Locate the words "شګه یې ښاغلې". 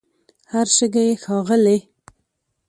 0.75-1.77